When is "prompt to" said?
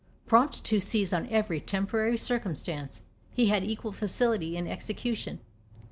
0.25-0.79